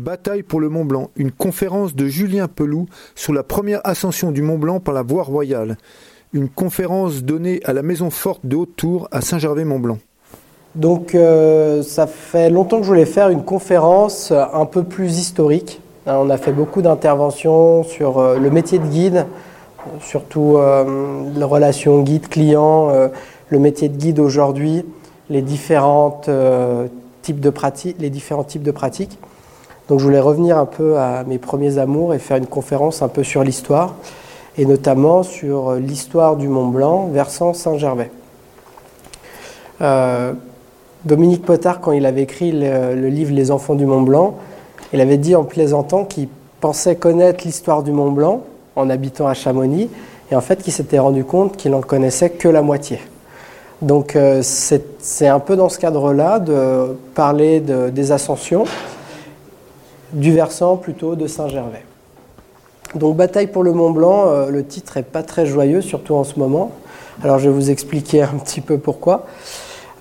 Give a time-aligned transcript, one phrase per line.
[0.00, 4.40] Bataille pour le Mont Blanc, une conférence de Julien Peloux sur la première ascension du
[4.40, 5.76] Mont Blanc par la voie royale.
[6.32, 9.98] Une conférence donnée à la Maison Forte de Haute-Tour à Saint-Gervais-Mont-Blanc.
[10.74, 15.82] Donc euh, ça fait longtemps que je voulais faire une conférence un peu plus historique.
[16.06, 19.26] Hein, on a fait beaucoup d'interventions sur euh, le métier de guide,
[20.00, 22.90] surtout euh, la relation guide-client,
[23.50, 24.86] le métier de guide aujourd'hui,
[25.28, 26.20] les, les différents
[27.22, 29.18] types de pratiques.
[29.90, 33.08] Donc je voulais revenir un peu à mes premiers amours et faire une conférence un
[33.08, 33.96] peu sur l'histoire,
[34.56, 38.12] et notamment sur l'histoire du Mont Blanc versant Saint-Gervais.
[39.80, 40.32] Euh,
[41.04, 44.36] Dominique Potard, quand il avait écrit le, livre Les enfants du Mont Blanc,
[44.92, 46.28] il avait dit en plaisantant qu'il
[46.60, 48.42] pensait connaître l'histoire du Mont Blanc
[48.76, 49.90] en habitant à Chamonix,
[50.30, 53.00] et en fait qu'il s'était rendu compte qu'il n'en connaissait que la moitié.
[53.82, 58.66] Donc euh, c'est un peu dans ce cadre-là de parler des ascensions,
[60.12, 61.84] du versant plutôt de Saint-Gervais.
[62.94, 66.24] Donc bataille pour le Mont Blanc, euh, le titre est pas très joyeux, surtout en
[66.24, 66.72] ce moment.
[67.22, 69.26] Alors je vais vous expliquer un petit peu pourquoi.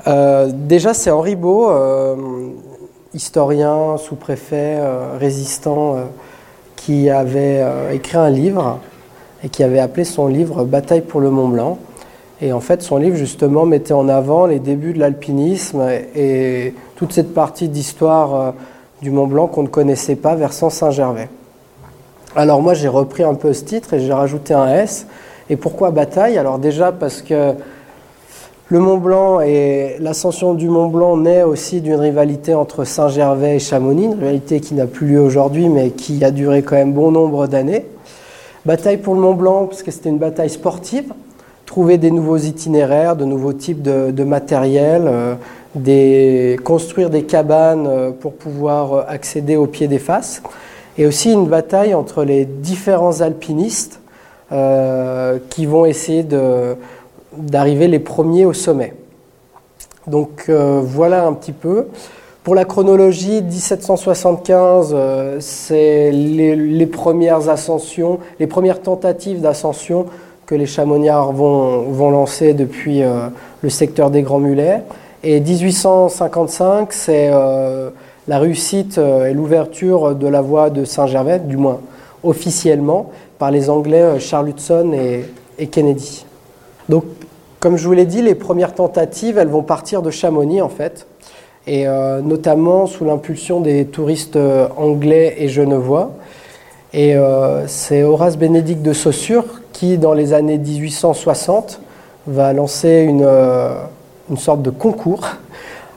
[0.07, 2.15] Euh, déjà c'est Henri Beau, euh,
[3.13, 4.79] historien, sous-préfet,
[5.19, 5.97] résistant,
[6.75, 8.79] qui avait écrit un livre
[9.43, 11.79] et qui avait appelé son livre Bataille pour le Mont Blanc.
[12.41, 15.83] Et en fait son livre justement mettait en avant les débuts de l'alpinisme
[16.15, 18.53] et toute cette partie d'histoire
[19.01, 21.29] du Mont Blanc qu'on ne connaissait pas, versant Saint-Gervais.
[22.35, 25.07] Alors moi j'ai repris un peu ce titre et j'ai rajouté un S.
[25.49, 26.37] Et pourquoi bataille?
[26.37, 27.53] Alors déjà parce que
[28.67, 33.59] le Mont Blanc et l'ascension du Mont Blanc naît aussi d'une rivalité entre Saint-Gervais et
[33.59, 37.11] Chamonix, une rivalité qui n'a plus lieu aujourd'hui mais qui a duré quand même bon
[37.11, 37.85] nombre d'années.
[38.65, 41.13] Bataille pour le Mont Blanc parce que c'était une bataille sportive,
[41.65, 45.03] trouver des nouveaux itinéraires, de nouveaux types de, matériel.
[45.07, 45.33] Euh,
[46.63, 50.41] construire des cabanes euh, pour pouvoir euh, accéder au pied des faces,
[50.97, 53.99] et aussi une bataille entre les différents alpinistes
[54.51, 56.25] euh, qui vont essayer
[57.37, 58.93] d'arriver les premiers au sommet.
[60.07, 61.85] Donc voilà un petit peu.
[62.43, 64.95] Pour la chronologie, 1775,
[65.39, 70.07] c'est les, premières ascensions, les premières tentatives d'ascension
[70.47, 73.03] que les chamoniards vont, vont lancer depuis
[73.61, 74.81] le secteur des Grands Mulets.
[75.21, 77.89] Et 1855, c'est euh,
[78.29, 81.81] la réussite euh, et l'ouverture de la voie de Saint-Gervais, du moins
[82.23, 86.25] officiellement, par les Anglais euh, Charles Hudson et, Kennedy.
[86.87, 87.03] Donc,
[87.59, 91.05] comme je vous l'ai dit, les premières tentatives, elles vont partir de Chamonix en fait,
[91.67, 91.85] et
[92.23, 94.39] notamment sous l'impulsion des touristes
[94.77, 96.11] anglais et genevois.
[96.93, 97.15] Et
[97.67, 99.43] c'est Horace Bénédicte de Saussure
[99.73, 101.81] qui, dans les années 1860,
[102.27, 103.27] va lancer une
[104.29, 105.27] une sorte de concours,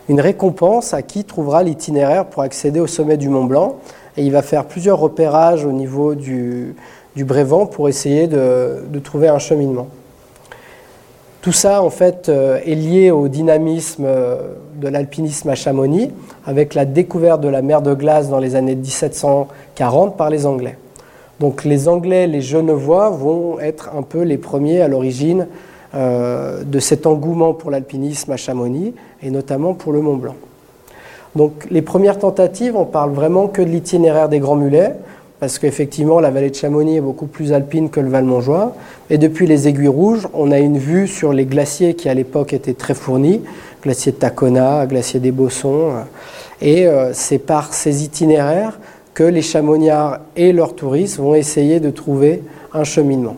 [0.09, 3.77] une récompense à qui trouvera l'itinéraire pour accéder au sommet du Mont Blanc.
[4.17, 6.75] Et il va faire plusieurs repérages au niveau du,
[7.17, 9.89] du Brévent pour essayer de, trouver un cheminement.
[11.41, 14.37] Tout ça, en fait, euh, est lié au dynamisme euh,
[14.77, 16.11] de l'alpinisme à Chamonix,
[16.47, 20.79] avec la découverte de la mer de glace dans les années 1740 par les Anglais.
[21.41, 25.49] Donc les Anglais, les Genevois vont être un peu les premiers à l'origine
[25.95, 30.37] de cet engouement pour l'alpinisme à Chamonix et notamment pour le Mont Blanc.
[31.35, 34.95] Donc les premières tentatives, on parle vraiment que de l'itinéraire des Grands Mulets,
[35.41, 38.75] parce qu'effectivement la vallée de Chamonix est beaucoup plus alpine que le Val Montjoie.
[39.09, 42.53] Et depuis les Aiguilles Rouges, on a une vue sur les glaciers qui à l'époque
[42.53, 43.43] étaient très fournis,
[43.83, 45.93] glacier de Tacona, glacier des Bossons.
[46.61, 48.79] Et euh, c'est par ces itinéraires
[49.15, 52.43] que les chamoniards et leurs touristes vont essayer de trouver
[52.73, 53.37] un cheminement.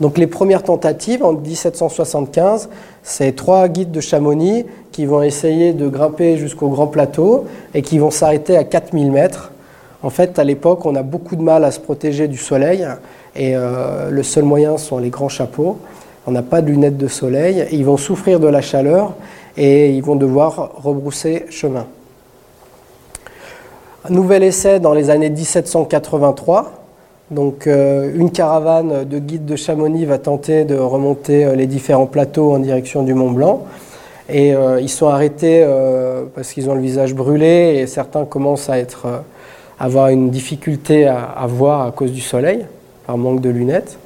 [0.00, 2.68] Donc les premières tentatives en 1775,
[3.02, 7.98] c'est trois guides de Chamonix qui vont essayer de grimper jusqu'au grand plateau et qui
[7.98, 9.52] vont s'arrêter à 4000 mètres.
[10.02, 12.86] En fait, à l'époque, on a beaucoup de mal à se protéger du soleil
[13.36, 15.78] et euh, le seul moyen sont les grands chapeaux.
[16.26, 17.66] On n'a pas de lunettes de soleil.
[17.70, 19.14] ils vont souffrir de la chaleur
[19.56, 21.86] et ils vont devoir rebrousser chemin.
[24.10, 26.83] Nouvel essai dans les années 1783
[27.30, 32.06] donc euh, une caravane de guides de Chamonix va tenter de remonter euh, les différents
[32.06, 33.64] plateaux en direction du Mont Blanc.
[34.28, 35.66] Et euh, ils sont arrêtés
[36.34, 38.76] parce qu'ils ont le visage brûlé et certains commencent à
[39.78, 42.64] avoir une difficulté à, voir à cause du soleil,
[43.06, 43.98] par manque de lunettes.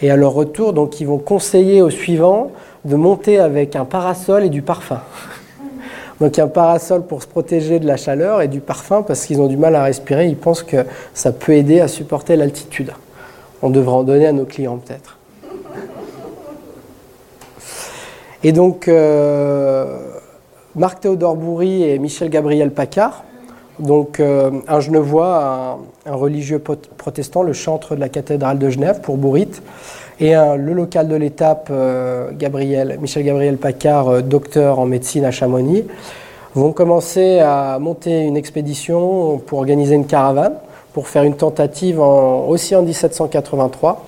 [0.00, 2.50] Et à leur retour, donc, ils vont conseiller aux suivants
[2.86, 5.00] de monter avec un parasol et du parfum.
[6.20, 9.48] Donc un parasol pour se protéger de la chaleur et du parfum parce qu'ils ont
[9.48, 10.26] du mal à respirer.
[10.26, 12.92] Ils pensent que ça peut aider à supporter l'altitude.
[13.62, 15.18] On devrait en donner à nos clients peut-être.
[18.44, 19.98] Et donc euh,
[20.74, 23.24] Marc Théodore Bourry et Michel Gabriel Paccard
[23.78, 29.50] Donc un Genevois, un, religieux protestant, le chantre de la cathédrale de Genève pour Bourrit,
[30.18, 31.70] et le local de l'étape,
[32.38, 35.84] Gabriel, Michel Gabriel Paccard, docteur en médecine à Chamonix,
[36.54, 40.54] vont commencer à monter une expédition pour organiser une caravane,
[40.94, 44.06] pour faire une tentative aussi en 1783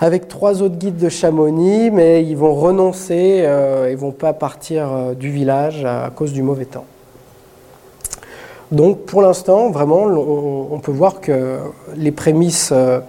[0.00, 4.90] avec trois autres guides de Chamonix, mais ils vont renoncer, euh, ne vont pas partir
[4.90, 6.86] euh, du village à cause du mauvais temps.
[8.72, 11.58] Donc pour l'instant, vraiment, on, peut voir que
[11.96, 13.00] les prémices euh,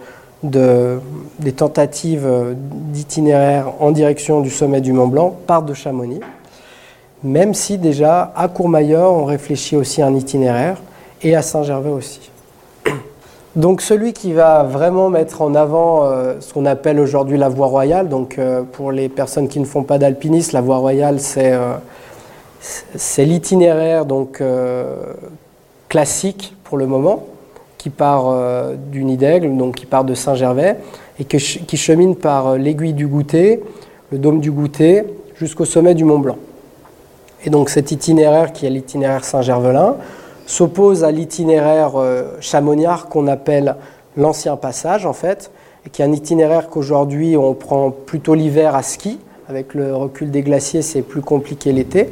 [0.44, 1.00] de,
[1.40, 2.28] des tentatives
[2.92, 6.22] d'itinéraire en direction du sommet du Mont Blanc partent de Chamonix,
[7.24, 10.78] même si déjà à Courmayeur, on réfléchit aussi à un itinéraire,
[11.24, 12.32] et à Saint-Gervais aussi.
[13.56, 17.68] Donc celui qui va vraiment mettre en avant euh, ce qu'on appelle aujourd'hui la voie
[17.68, 21.52] royale, donc euh, pour les personnes qui ne font pas d'alpinisme, la voie royale c'est
[21.52, 21.76] euh,
[23.18, 24.06] l'itinéraire
[25.90, 27.26] classique pour le moment
[27.81, 28.31] qui part
[28.92, 30.78] du Nid d'Aigle, donc qui part de Saint-Gervais
[31.19, 33.63] et qui chemine par l'aiguille du Goûter,
[34.12, 35.04] le dôme du Goûter
[35.36, 36.38] jusqu'au sommet du Mont Blanc.
[37.44, 39.95] Et donc cet itinéraire qui est l'itinéraire Saint-Gervelin,
[40.45, 43.75] s'oppose à l'itinéraire euh, chamoniard qu'on appelle
[44.16, 45.50] l'ancien passage en fait,
[45.86, 49.19] et qui est un itinéraire qu'aujourd'hui on prend plutôt l'hiver à ski.
[49.48, 52.10] Avec le recul des glaciers, c'est plus compliqué l'été,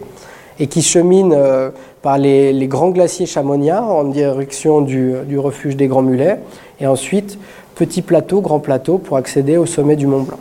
[0.60, 1.70] et qui chemine euh,
[2.02, 6.40] par les, grands glaciers chamoniards en direction du, refuge des Grands Mulets,
[6.80, 7.38] et ensuite
[7.76, 10.40] petit plateau, grand plateau pour accéder au sommet du Mont Blanc.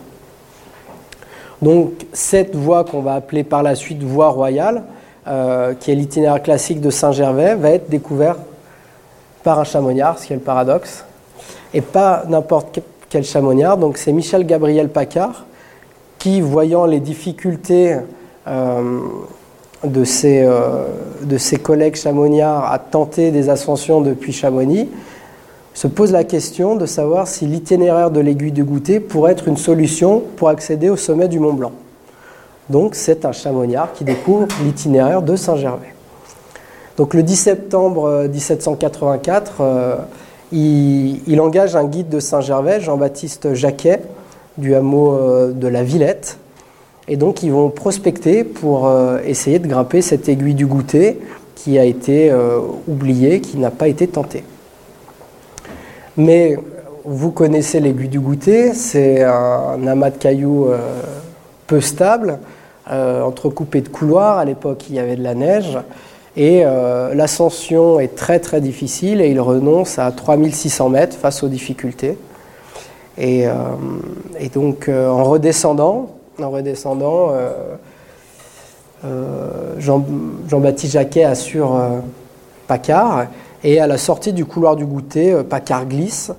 [1.62, 4.82] Donc cette voie qu'on va appeler par la suite voie royale,
[5.26, 8.36] euh, qui est l'itinéraire classique de Saint-Gervais, va être découvert
[9.44, 11.04] par un chamoniard, ce qui est le paradoxe,
[11.74, 13.76] et pas n'importe quel chamoniard.
[13.76, 15.44] Donc c'est Michel Gabriel Paccard
[16.18, 17.96] qui, voyant les difficultés
[18.48, 19.00] euh,
[19.84, 20.84] de, ses, euh,
[21.22, 24.88] de, ses, collègues chamoniards à tenter des ascensions depuis Chamonix,
[25.74, 29.56] se pose la question de savoir si l'itinéraire de l'aiguille de Goûter pourrait être une
[29.56, 31.72] solution pour accéder au sommet du Mont Blanc.
[32.68, 35.94] Donc c'est un chamoniard qui découvre l'itinéraire de Saint-Gervais.
[36.96, 39.96] Donc le 10 septembre 1784, euh, euh,
[40.50, 44.02] il, engage un guide de Saint-Gervais, Jean-Baptiste Jacquet,
[44.56, 45.16] du hameau
[45.52, 46.38] de la Villette.
[47.08, 48.90] Et donc ils vont prospecter pour
[49.24, 51.18] essayer de grimper cette aiguille du goûter
[51.54, 52.30] qui a été
[52.86, 54.44] oubliée, qui n'a pas été tentée.
[56.18, 56.58] Mais
[57.04, 60.68] vous connaissez l'aiguille du goûter, c'est un amas de cailloux
[61.66, 62.38] peu stable
[62.90, 64.38] euh, entrecoupé de couloirs.
[64.38, 65.78] À l'époque, il y avait de la neige.
[66.36, 71.48] Et euh, l'ascension est très très difficile et il renonce à 3600 mètres face aux
[71.48, 72.16] difficultés.
[73.18, 73.52] Et, euh,
[74.54, 76.08] donc en redescendant,
[76.42, 77.32] en redescendant
[79.78, 80.04] Jean,
[80.60, 81.80] baptiste Jacquet assure
[82.66, 83.26] Paccard.
[83.64, 86.32] Et à la sortie du couloir du goûter, Paccard glisse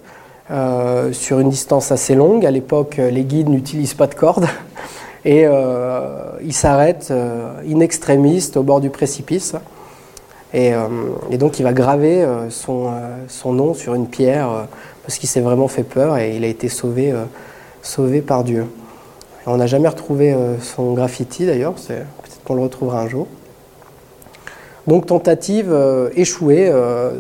[1.12, 2.46] sur une distance assez longue.
[2.46, 4.46] À l'époque, les guides n'utilisent pas de corde.
[5.26, 9.56] Et euh, il s'arrête euh, in extremis au bord du précipice.
[10.54, 10.88] Et, euh,
[11.34, 12.92] donc il va graver son,
[13.46, 14.68] nom sur une pierre
[15.04, 17.14] parce qu'il s'est vraiment fait peur et il a été sauvé
[18.26, 18.66] par Dieu.
[19.52, 23.28] On n'a jamais retrouvé son graffiti d'ailleurs, peut-être qu'on le retrouvera un jour.
[24.88, 25.76] Donc tentative
[26.16, 26.72] échouée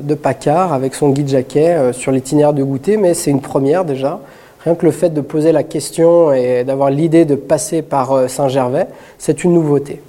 [0.01, 4.19] de Paccard avec son guide Jacquet sur l'itinéraire de goûter, mais c'est une première déjà.
[4.65, 8.27] Rien que le fait de poser la question et d'avoir l'idée de passer par euh,
[8.27, 10.01] Saint-Gervais, c'est une nouveauté.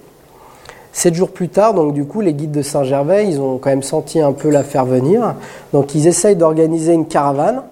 [0.93, 3.85] Sept jours plus tard, donc du coup, les guides de Saint-Gervais, ils ont quand même
[3.85, 5.37] senti un peu la faire venir.
[5.73, 7.63] Donc ils essayent d'organiser une caravane.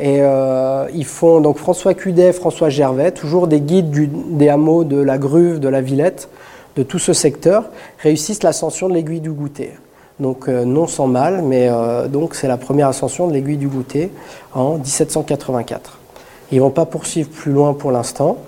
[0.00, 3.90] Et euh, ils font donc François Cudet, François Gervais, toujours des guides
[4.36, 6.28] des hameaux de la Gruve, de la Villette,
[6.76, 7.64] de tout ce secteur,
[7.98, 9.72] réussissent l'ascension de l'aiguille du Goûter.
[10.20, 11.68] Donc euh, non sans mal, mais
[12.08, 14.10] donc c'est la première ascension de l'aiguille du Goûter
[14.54, 15.98] en 1784.
[16.50, 18.38] Ils vont pas poursuivre plus loin pour l'instant,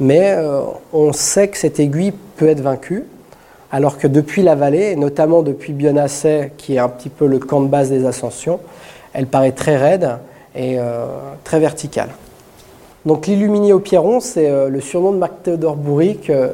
[0.00, 3.04] mais euh, on sait que cette aiguille peut être vaincue,
[3.70, 7.38] alors que depuis la vallée, et notamment depuis Bionasset, qui est un petit peu le
[7.38, 8.58] camp de base des ascensions,
[9.12, 10.16] elle paraît très raide
[10.54, 11.06] et euh,
[11.44, 12.10] très verticale.
[13.06, 16.50] Donc l'illuminé au Pierron, c'est euh, le surnom de Marc Théodore Bourri que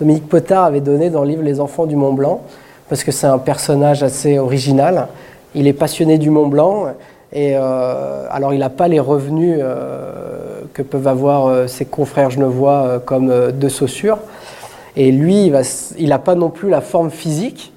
[0.00, 2.42] Dominique Potard avait donné dans le livre Les enfants du Mont Blanc,
[2.88, 5.08] parce que c'est un personnage assez original.
[5.54, 6.86] Il est passionné du Mont Blanc
[7.32, 9.60] et euh, alors, il n'a pas les revenus
[10.72, 14.18] que peuvent avoir ses confrères genevois comme de Saussure.
[14.96, 15.52] Et lui,
[15.98, 17.72] il n'a pas non plus la forme physique.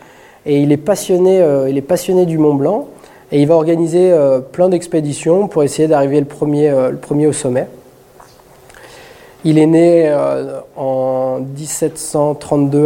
[0.46, 2.88] Et il est passionné, il est passionné du Mont Blanc.
[3.32, 4.12] Et il va organiser
[4.52, 7.68] plein d'expéditions pour essayer d'arriver le premier, le premier au sommet.
[9.46, 10.12] Il est né
[10.76, 12.84] en 1732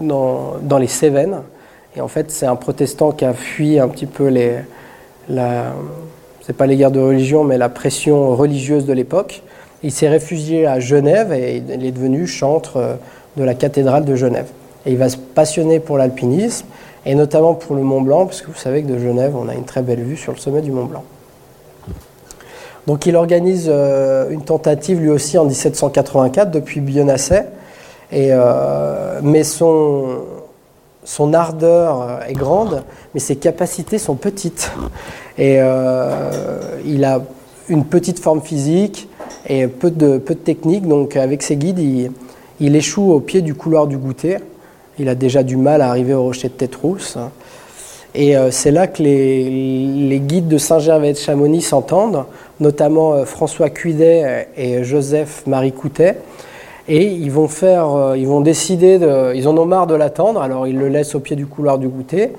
[0.00, 1.42] dans, dans, les Cévennes.
[1.96, 4.58] Et en fait, c'est un protestant qui a fui un petit peu les,
[5.28, 5.72] la,
[6.46, 9.42] c'est pas les guerres de religion, mais la pression religieuse de l'époque.
[9.82, 12.94] Il s'est réfugié à Genève et il est devenu chantre euh,
[13.36, 14.46] de la cathédrale de Genève.
[14.86, 16.66] Et il va se passionner pour l'alpinisme
[17.06, 19.54] et notamment pour le Mont Blanc, parce que vous savez que de Genève, on a
[19.54, 21.04] une très belle vue sur le sommet du Mont Blanc.
[22.86, 27.46] Donc il organise euh, une tentative lui aussi en 1784 depuis Bionasset,
[28.12, 30.18] et, euh, mais son,
[31.04, 32.84] son ardeur est grande,
[33.14, 34.70] mais ses capacités sont petites.
[35.38, 35.58] Et
[36.84, 37.20] il a
[37.68, 39.08] une petite forme physique,
[39.48, 40.86] et peu de, peu de technique.
[40.86, 41.78] Donc avec ses guides,
[42.60, 44.38] il, échoue au pied du couloir du goûter.
[44.98, 47.18] Il a déjà du mal à arriver au rocher de Tête-Rousse.
[48.14, 52.24] Et euh, c'est là que les, guides de Saint-Gervais de Chamonix s'entendent,
[52.60, 56.16] notamment euh, François Cuidet et Joseph-Marie Coutet.
[56.88, 60.40] Et ils vont, faire, euh, ils vont décider, de, ils en ont marre de l'attendre,
[60.40, 62.32] alors ils le laissent au pied du couloir du goûter.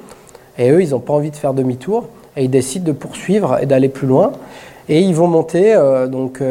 [0.58, 2.06] Et eux, ils n'ont pas envie de faire demi-tour.
[2.36, 4.32] Et ils décident de poursuivre et d'aller plus loin.
[4.90, 5.76] Et ils vont monter
[6.10, 6.42] donc,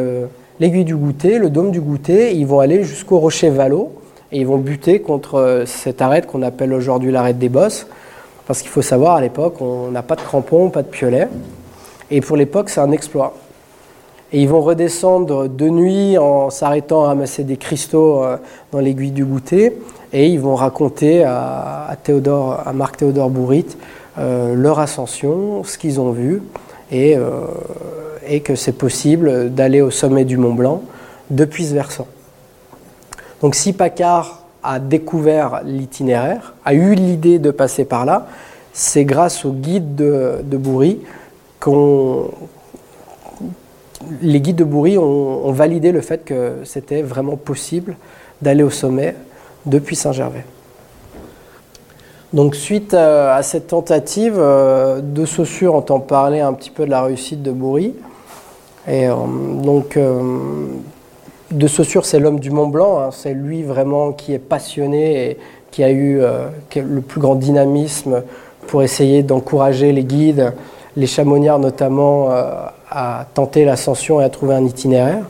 [0.60, 3.92] l'aiguille du goûter, le dôme du goûter, ils vont aller jusqu'au rocher Valo
[4.32, 7.86] et ils vont buter contre euh, cette arête qu'on appelle aujourd'hui l'arête des bosses.
[8.46, 11.28] Parce qu'il faut savoir, à l'époque, on n'a pas de crampons, pas de piolets.
[12.10, 13.34] Et pour l'époque, c'est un exploit.
[14.32, 18.36] Et ils vont redescendre de nuit en s'arrêtant à ramasser des cristaux euh,
[18.72, 19.78] dans l'aiguille du goûter.
[20.12, 23.76] Et ils vont raconter à, Théodore, à Marc Théodore Bourrit
[24.18, 26.42] euh, leur ascension, ce qu'ils ont vu.
[26.92, 27.16] Et
[28.44, 30.82] que c'est possible d'aller au sommet du Mont Blanc
[31.30, 32.06] depuis ce versant.
[33.42, 38.26] Donc si Paccard a découvert l'itinéraire, a eu l'idée de passer par là,
[38.72, 41.00] c'est grâce au guide de, Bourri
[41.60, 42.30] qu'on
[44.20, 47.96] les guides de Bourri ont, validé le fait que c'était vraiment possible
[48.42, 49.16] d'aller au sommet
[49.64, 50.44] depuis Saint-Gervais.
[52.32, 57.02] Donc suite à, cette tentative, euh, de Saussure entend parler un petit peu de la
[57.02, 57.94] réussite de Bourri.
[58.86, 59.14] Et euh,
[59.62, 60.66] donc, euh,
[61.50, 62.98] de Saussure, c'est l'homme du Mont Blanc.
[62.98, 63.10] Hein.
[63.12, 65.38] c'est lui vraiment qui est passionné et
[65.70, 68.22] qui a eu euh, le plus grand dynamisme
[68.66, 70.52] pour essayer d'encourager les guides,
[70.96, 72.30] les chamoniards notamment,
[72.90, 75.22] à tenter l'ascension et à trouver un itinéraire.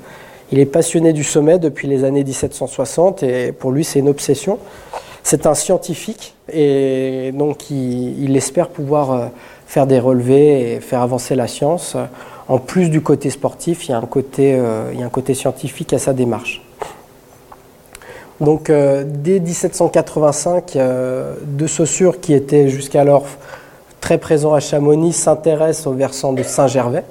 [0.52, 4.58] Il est passionné du sommet depuis les années 1760 et pour lui c'est une obsession.
[5.22, 9.30] C'est un scientifique et donc il, il, espère pouvoir
[9.66, 11.96] faire des relevés et faire avancer la science
[12.48, 16.62] en plus du côté sportif, il y a un côté, euh, scientifique à sa démarche.
[18.40, 23.26] Donc euh, dès 1785, euh, De Saussure, qui était jusqu'alors
[24.00, 27.04] très présent à Chamonix, s'intéresse au versant de Saint-Gervais,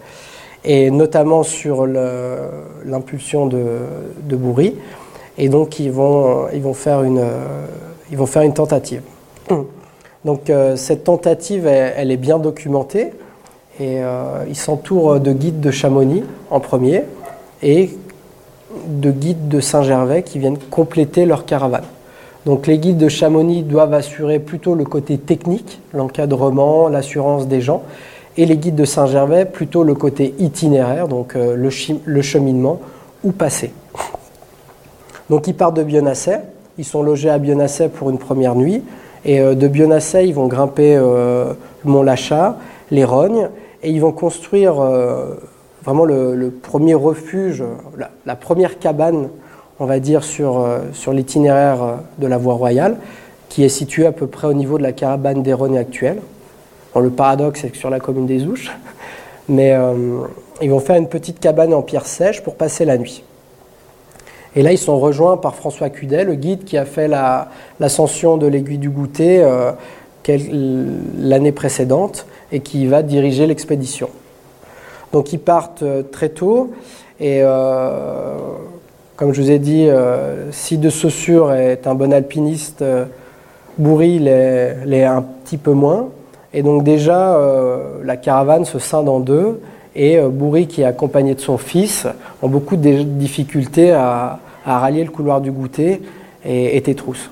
[0.63, 4.75] et notamment sur l'impulsion de, Bourri.
[5.37, 7.23] Et donc ils vont, ils vont, faire, une,
[8.09, 9.01] ils vont faire une tentative.
[10.25, 13.11] Donc cette tentative, elle est bien documentée.
[13.79, 17.03] Et euh, s'entourent de guides de Chamonix en premier
[17.61, 17.89] et
[18.87, 21.83] de guides de Saint-Gervais qui viennent compléter leur caravane.
[22.45, 27.81] Donc les guides de Chamonix doivent assurer plutôt le côté technique, l'encadrement, l'assurance des gens,
[28.37, 32.79] et les guides de Saint-Gervais plutôt le côté itinéraire, donc euh, le, cheminement
[33.23, 33.73] ou passer.
[35.29, 36.41] Donc ils partent de Bionasset,
[36.77, 38.83] ils sont logés à Bionasset pour une première nuit,
[39.25, 42.57] et euh, de Bionasset ils vont grimper le mont Lachat,
[42.91, 43.49] les Rognes,
[43.85, 45.35] et ils vont construire euh,
[45.83, 47.63] vraiment le, premier refuge,
[48.25, 49.29] la, première cabane,
[49.79, 52.97] on va dire, sur, euh, sur l'itinéraire euh, de la voie royale,
[53.47, 56.19] qui est située à peu près au niveau de la caravane d'Héronie actuelle.
[56.95, 58.71] le paradoxe, c'est que sur la commune des Ouches,
[59.47, 59.77] mais
[60.61, 63.23] ils vont faire une petite cabane en pierre sèche pour passer la nuit.
[64.55, 68.47] Et là, ils sont rejoints par François Cudet, le guide qui a fait l'ascension de
[68.47, 69.47] l'aiguille du goûter
[71.19, 74.09] l'année précédente et qui va diriger l'expédition.
[75.15, 76.71] Donc ils partent euh, très tôt
[77.19, 78.35] et euh,
[79.15, 82.83] comme je vous ai dit, euh, si De Saussure est un bon alpiniste,
[83.77, 86.09] Bourri l'est un petit peu moins.
[86.53, 87.37] Et donc déjà,
[88.03, 89.61] la caravane se scinde en deux
[89.95, 92.07] et Bourri, qui est accompagné de son fils,
[92.41, 96.01] ont beaucoup de difficultés à, rallier le couloir du goûter
[96.43, 97.29] et, et Tétrousse.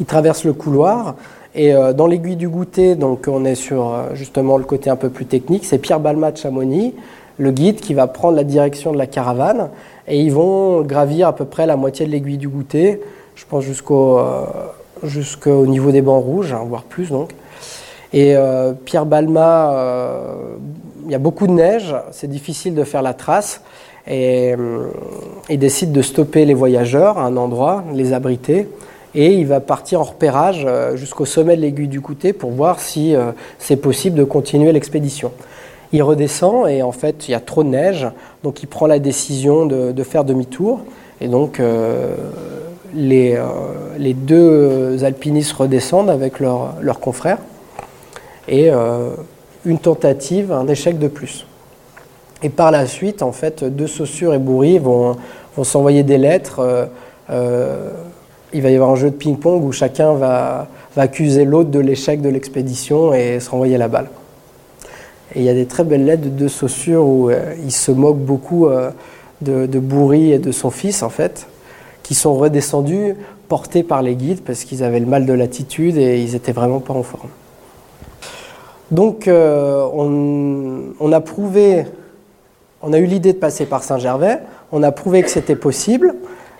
[0.00, 1.14] Ils traversent le couloir
[1.54, 4.96] et euh, dans l'aiguille du goûter, donc on est sur euh, justement le côté un
[4.96, 6.94] peu plus technique, c'est Pierre Balmat de Chamonix,
[7.38, 9.68] le guide qui va prendre la direction de la caravane.
[10.08, 13.00] Et ils vont gravir à peu près la moitié de l'aiguille du goûter,
[13.34, 17.30] je pense jusqu'au euh, niveau des bancs rouges, hein, voire plus donc.
[18.14, 18.36] Et
[18.84, 19.74] Pierre Balmat,
[21.06, 23.62] il y a beaucoup de neige, c'est difficile de faire la trace.
[24.06, 24.54] Et
[25.48, 28.68] il décide de stopper les voyageurs à un endroit, les abriter
[29.14, 33.14] et il va partir en repérage jusqu'au sommet de l'aiguille du Coutet pour voir si
[33.58, 35.32] c'est possible de continuer l'expédition.
[35.92, 38.06] Il redescend et en fait il y a trop de neige,
[38.42, 40.80] donc il prend la décision de, faire demi-tour.
[41.20, 41.60] Et donc
[42.94, 43.38] les,
[44.14, 47.38] deux alpinistes redescendent avec leurs confrères.
[48.48, 48.70] Et
[49.64, 51.46] une tentative, un échec de plus.
[52.42, 55.16] Et par la suite, en fait, deux Saussure et Bourri vont,
[55.56, 56.58] vont s'envoyer des lettres.
[56.58, 56.86] Euh,
[57.30, 57.90] euh,
[58.52, 61.78] il va y avoir un jeu de ping-pong où chacun va, va accuser l'autre de
[61.78, 64.08] l'échec de l'expédition et se renvoyer la balle.
[65.34, 68.18] Et il y a des très belles lettres de Saussure où euh, il se moque
[68.18, 68.68] beaucoup
[69.40, 71.46] de, de Bourri et de son fils, en fait,
[72.02, 73.14] qui sont redescendus
[73.48, 76.80] portés par les guides parce qu'ils avaient le mal de l'attitude et ils n'étaient vraiment
[76.80, 77.28] pas en forme.
[78.90, 81.86] Donc on, on, a prouvé
[82.82, 84.40] on a eu l'idée de passer par Saint-Gervais,
[84.72, 86.14] on a prouvé que c'était possible,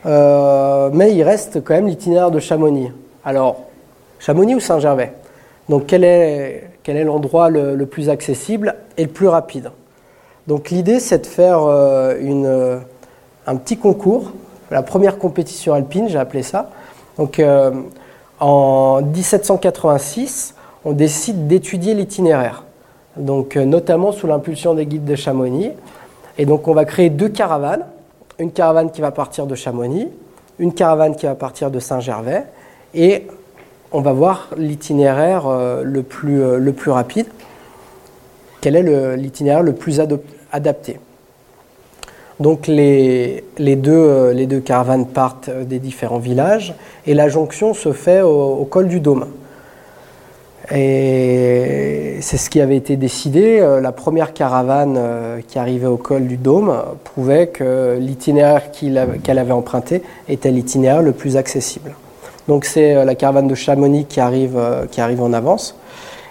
[0.06, 2.92] euh, mais il reste quand même l'itinéraire de Chamonix.
[3.24, 3.64] Alors,
[4.18, 5.12] Chamonix ou Saint-Gervais?
[5.68, 9.70] Donc, quel est, quel est l'endroit le, plus accessible et le plus rapide?
[10.46, 12.78] Donc, l'idée, c'est de faire euh, une, euh,
[13.46, 14.32] un petit concours,
[14.70, 16.70] la première compétition alpine, j'ai appelé ça.
[17.18, 17.42] Donc,
[18.40, 20.54] en 1786,
[20.84, 22.64] on décide d'étudier l'itinéraire,
[23.16, 25.72] donc notamment sous l'impulsion des guides de Chamonix.
[26.38, 27.84] Et donc on va créer deux caravanes,
[28.42, 30.08] une caravane qui va partir de Chamonix,
[30.58, 32.44] une caravane qui va partir de Saint-Gervais,
[32.92, 33.26] et
[33.92, 37.26] on va voir l'itinéraire euh, le, plus, euh, le plus rapide.
[38.60, 40.00] Quel est l'itinéraire le, plus
[40.50, 40.98] adapté?
[42.40, 46.74] Donc les, les, deux, euh, les, deux, caravanes partent des différents villages,
[47.06, 49.26] et la jonction se fait au col du Dôme.
[50.70, 53.58] Et c'est ce qui avait été décidé.
[53.60, 59.38] Euh, la première caravane euh, qui arrivait au col du Dôme prouvait que l'itinéraire qu'elle
[59.38, 61.94] avait emprunté était l'itinéraire le plus accessible.
[62.46, 64.58] Donc c'est euh, la caravane de Chamonix qui arrive,
[64.90, 65.76] qui arrive en avance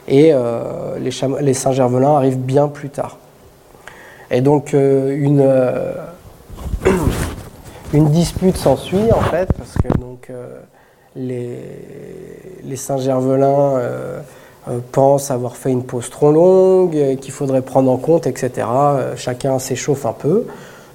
[0.08, 0.34] et
[1.00, 1.12] les,
[1.42, 3.18] les Saint-Gervelin arrivent bien plus tard.
[4.32, 5.48] Et donc une,
[7.94, 10.30] une dispute s'ensuit en fait parce que donc
[11.15, 11.60] les,
[12.63, 14.19] les Saint-Gervelin euh,
[14.69, 18.67] euh, pensent avoir fait une pause trop longue, euh, qu'il faudrait prendre en compte, etc.
[19.15, 20.45] chacun s'échauffe un peu.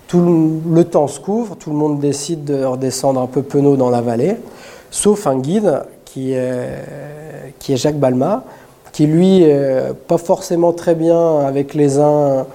[0.09, 3.91] Tout le, temps se couvre, tout le monde décide de redescendre un peu penaud dans
[3.91, 4.37] la vallée,
[4.91, 6.69] sauf un guide qui est,
[7.59, 8.45] qui est Jacques Balma,
[8.93, 9.45] qui lui,
[10.07, 12.47] pas forcément très bien avec les uns,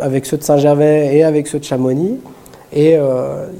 [0.00, 2.18] avec ceux de Saint-Gervais et avec ceux de Chamonix.
[2.78, 2.98] Et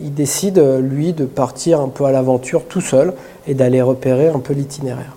[0.03, 3.15] il décide, lui, de partir un peu à l'aventure tout seul
[3.47, 5.17] et d'aller repérer un peu l'itinéraire.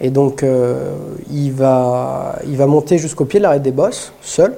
[0.00, 0.94] Et donc, euh,
[1.30, 4.54] il, va, il va monter jusqu'au pied de l'arête des bosses, seul.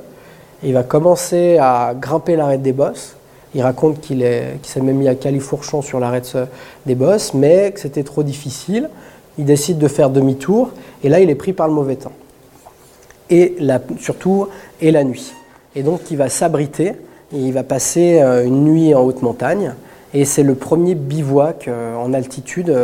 [0.63, 3.17] il va commencer à grimper l'arête des bosses.
[3.55, 4.25] Il raconte qu'il
[4.63, 6.37] s'est même mis à califourchon sur l'arête
[6.85, 8.91] des bosses, mais que c'était trop difficile.
[9.39, 10.71] Il décide de faire demi-tour,
[11.05, 12.13] et là, il est pris par le mauvais temps.
[13.31, 13.57] Et
[14.01, 14.49] surtout,
[14.81, 15.33] et la nuit.
[15.75, 16.95] Et donc, il va s'abriter,
[17.33, 19.75] il va passer euh, une nuit en haute montagne.
[20.15, 22.75] Et c'est le premier bivouac euh, en altitude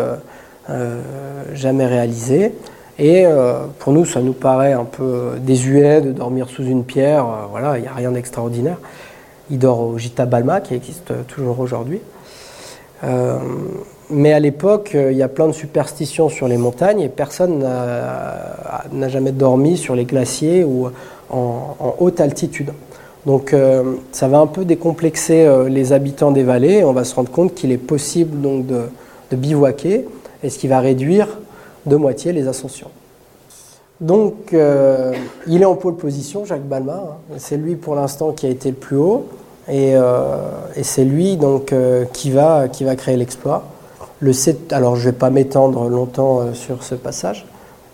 [0.70, 1.00] euh,
[1.54, 2.54] jamais réalisé.
[2.98, 3.24] Et
[3.78, 7.26] pour nous, ça nous paraît un peu désuet de dormir sous une pierre.
[7.50, 8.76] voilà, il n'y a rien d'extraordinaire.
[9.50, 12.00] Il dort au Gita Balma, qui existe toujours aujourd'hui.
[14.10, 19.08] mais à l'époque, il y a plein de superstitions sur les montagnes et personne n'a
[19.08, 20.90] jamais dormi sur les glaciers ou
[21.30, 22.72] en haute altitude.
[23.26, 26.84] Donc euh, ça va un peu décomplexer euh, les habitants des vallées.
[26.84, 28.82] On va se rendre compte qu'il est possible donc de,
[29.36, 30.06] bivouaquer
[30.42, 31.28] et ce qui va réduire
[31.86, 32.90] de moitié les ascensions.
[34.00, 35.12] Donc euh,
[35.46, 36.94] il est en pôle position, Jacques Balma.
[36.94, 37.34] Hein.
[37.38, 39.26] C'est lui pour l'instant qui a été le plus haut
[39.70, 39.94] et,
[40.82, 41.72] c'est lui donc
[42.12, 43.62] qui va qui va créer l'exploit.
[44.18, 44.32] Le
[44.72, 47.46] alors je ne vais pas m'étendre longtemps sur ce passage.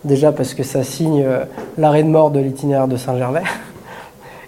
[0.04, 1.24] Déjà parce que ça signe
[1.76, 3.42] l'arrêt de mort de l'itinéraire de Saint-Gervais.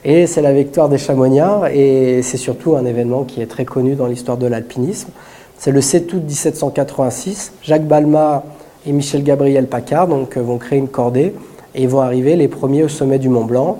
[0.03, 3.97] Et c'est la victoire des Chamonniards, et c'est surtout un événement qui est très connu
[3.97, 5.11] dans l'histoire de l'alpinisme.
[5.59, 7.53] C'est le 7 août 1786.
[7.63, 8.43] Jacques Balma
[8.87, 11.35] et Michel Gabriel Paccard euh, vont créer une cordée
[11.75, 13.77] et vont arriver les premiers au sommet du Mont Blanc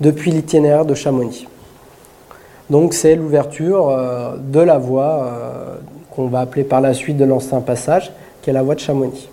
[0.00, 1.48] depuis l'itinéraire de Chamonix.
[2.70, 5.74] Donc c'est l'ouverture euh, de la voie euh,
[6.12, 9.28] qu'on va appeler par la suite de l'ancien passage, qui est la voie de Chamonix.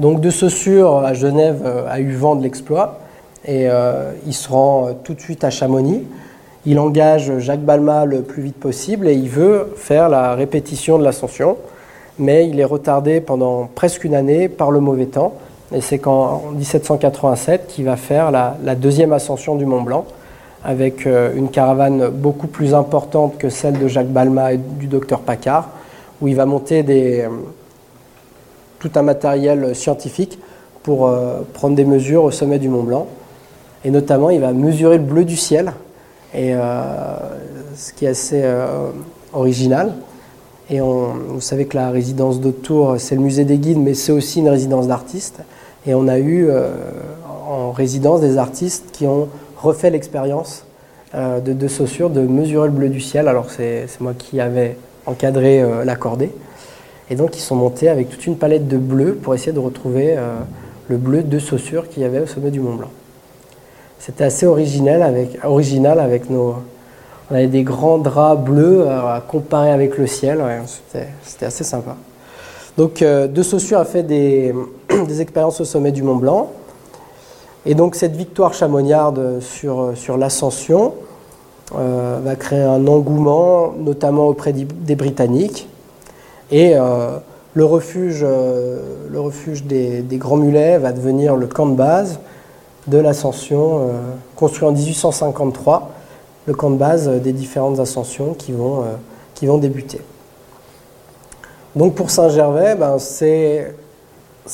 [0.00, 2.98] Donc de Saussure à Genève a eu vent de l'exploit
[3.46, 6.02] et euh, il se rend euh, tout de suite à Chamonix.
[6.66, 11.04] Il engage Jacques Balma le plus vite possible et il veut faire la répétition de
[11.04, 11.56] l'ascension,
[12.18, 15.34] mais il est retardé pendant presque une année par le mauvais temps.
[15.72, 20.06] Et c'est qu'en 1787 qu'il va faire la, deuxième ascension du Mont Blanc,
[20.64, 25.20] avec euh, une caravane beaucoup plus importante que celle de Jacques Balma et du docteur
[25.20, 25.68] Paccard,
[26.20, 26.84] où il va monter
[28.80, 30.38] tout un matériel scientifique
[30.82, 31.12] pour
[31.52, 33.06] prendre des mesures au sommet du Mont Blanc.
[33.84, 35.72] Et notamment, il va mesurer le bleu du ciel,
[36.34, 36.54] et,
[37.76, 38.44] ce qui est assez
[39.32, 39.94] original.
[40.70, 44.40] Et vous savez que la résidence d'Autour, c'est le musée des guides, mais c'est aussi
[44.40, 45.40] une résidence d'artistes.
[45.86, 46.48] Et on a eu
[47.48, 50.64] en résidence des artistes qui ont refait l'expérience
[51.14, 53.28] euh, de, de Saussure de mesurer le bleu du ciel.
[53.28, 56.30] Alors c'est moi qui avais encadré euh, l'accordé.
[57.08, 60.16] Et donc ils sont montés avec toute une palette de bleus pour essayer de retrouver
[60.16, 60.38] euh,
[60.88, 62.90] le bleu de Saussure qu'il y avait au sommet du Mont Blanc.
[63.98, 66.56] C'était assez original avec, nos...
[67.30, 70.42] On avait des grands draps bleus à comparer avec le ciel.
[71.22, 71.96] C'était assez sympa.
[72.76, 74.54] Donc De Saussure a fait des,
[75.08, 76.50] des expériences au sommet du Mont Blanc.
[77.64, 80.92] Et donc cette victoire chamonniarde sur, sur l'ascension
[81.74, 85.68] euh, va créer un engouement, notamment auprès des Britanniques.
[86.52, 87.18] Et euh,
[87.54, 92.20] le refuge, euh, le refuge des, Grands Mulets va devenir le camp de base
[92.86, 93.90] de l'ascension,
[94.36, 95.90] construit en 1853,
[96.46, 98.84] le camp de base des différentes ascensions qui vont,
[99.34, 100.00] qui vont débuter.
[101.74, 103.74] Donc pour Saint-Gervais, ben, c'est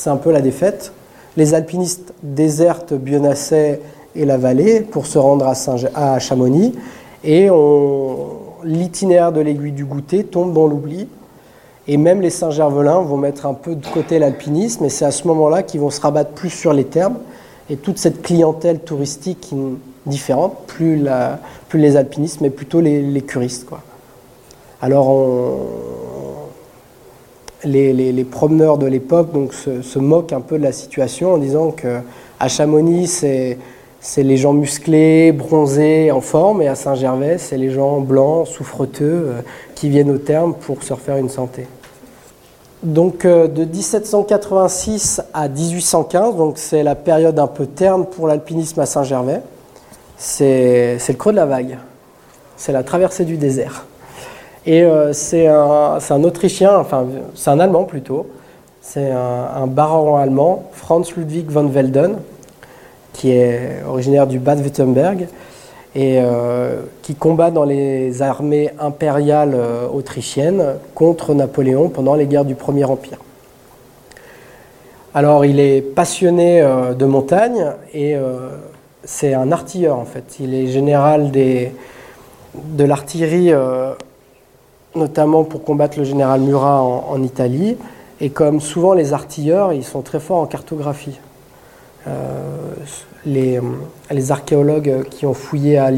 [0.07, 0.93] un peu la défaite
[1.37, 3.81] les alpinistes désertent Bionasset
[4.15, 6.75] et la vallée pour se rendre à, Chamonix
[7.25, 7.49] et
[8.65, 11.09] l'itinéraire de l'aiguille du goûter tombe dans l'oubli.
[11.89, 15.27] Et même les Saint-Gervelins vont mettre un peu de côté l'alpinisme et c'est à ce
[15.27, 17.17] moment-là qu'ils vont se rabattre plus sur les termes
[17.73, 19.55] et toute cette clientèle touristique
[20.05, 21.03] différente, plus,
[21.73, 23.67] les alpinistes, mais plutôt les, curistes.
[24.83, 25.57] Alors on,
[27.65, 32.01] les, promeneurs de l'époque donc, se, moquent un peu de la situation en disant que
[32.39, 33.59] à Chamonix, c'est,
[34.19, 39.41] les gens musclés, bronzés, en forme, et à Saint-Gervais, c'est les gens blancs, souffreteux, euh,
[39.77, 41.67] qui viennent au terme pour se refaire une santé.
[42.83, 48.81] Donc euh, de 1786 à 1815, donc c'est la période un peu terne pour l'alpinisme
[48.81, 49.41] à Saint-Gervais.
[50.17, 51.79] C'est, le creux de la vague.
[52.57, 53.85] C'est la traversée du désert.
[54.67, 56.85] Et euh, c'est un, Autrichien,
[57.35, 58.27] c'est un Allemand plutôt,
[58.81, 62.17] c'est un, baron allemand, Franz Ludwig von Welden,
[63.13, 65.29] qui est originaire du Bad-Württemberg
[65.95, 72.45] et euh, qui combat dans les armées impériales euh, autrichiennes contre Napoléon pendant les guerres
[72.45, 73.19] du Premier Empire.
[75.15, 78.17] Alors il est passionné de montagne et
[79.05, 80.39] c'est un artilleur en fait.
[80.41, 83.53] Il est général de l'artillerie
[84.95, 87.77] notamment pour combattre le général Murat en, Italie.
[88.23, 91.19] Et comme souvent les artilleurs, ils sont très forts en cartographie.
[93.27, 93.61] Euh,
[94.11, 95.91] les, archéologues qui ont fouillé à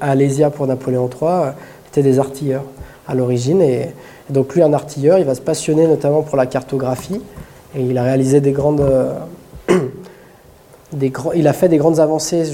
[0.00, 1.52] Alésia pour Napoléon III
[1.88, 2.64] étaient des artilleurs
[3.06, 3.60] à l'origine.
[3.60, 3.88] Et,
[4.30, 7.20] donc lui, un artilleur, il va se passionner notamment pour la cartographie.
[7.74, 8.86] Et il a réalisé des grandes...
[10.92, 12.44] des il a fait des grandes avancées,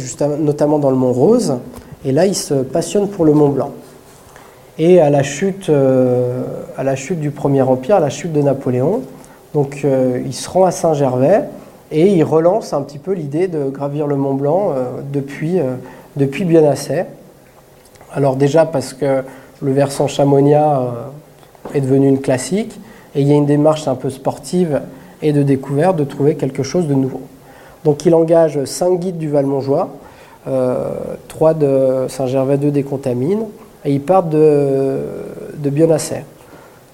[0.41, 1.59] notamment dans le Mont Rose.
[2.05, 3.73] Et là, il se passionne pour le Mont Blanc.
[4.79, 6.43] Et à la chute, euh,
[6.77, 9.03] à la chute du Premier Empire, à la chute de Napoléon,
[9.55, 11.45] donc euh, il se rend à Saint-Gervais
[11.91, 15.59] et il relance un petit peu l'idée de gravir le Mont Blanc euh, depuis,
[16.17, 17.07] depuis Bionasset.
[18.13, 19.23] Alors déjà parce que
[19.61, 20.55] le versant Chamonix
[21.75, 22.79] est devenu une classique
[23.15, 24.81] et il y a une démarche un peu sportive
[25.23, 27.23] et de découverte de trouver quelque chose de nouveau.
[27.85, 29.91] Donc il engage cinq guides du Val-Montjoie,
[31.29, 33.45] trois de Saint-Gervais, deux des Contamines,
[33.85, 34.99] et ils partent de,
[35.57, 35.71] de.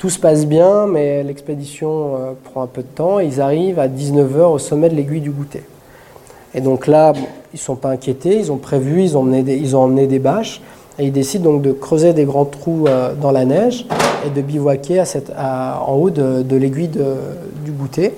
[0.02, 3.20] Tout se passe bien, mais l'expédition euh, prend un peu de temps.
[3.20, 5.62] ils arrivent à 19h au sommet de l'aiguille du goûter.
[6.54, 10.18] Et donc là, ils ne sont pas inquiétés, ils ont prévu, ils ont, emmené des,
[10.18, 10.60] bâches,
[10.98, 13.86] et ils décident donc de creuser des grands trous euh, dans la neige
[14.26, 15.04] et de bivouaquer
[15.38, 16.90] en haut de, l'aiguille
[17.64, 18.12] du goûter.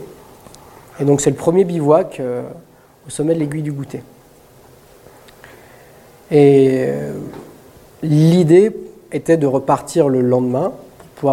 [1.00, 2.44] Et donc c'est le premier bivouac euh,
[3.06, 4.02] au sommet de l'aiguille du goûter.
[6.30, 6.88] Et
[8.02, 8.74] L'idée
[9.12, 10.72] était de repartir le lendemain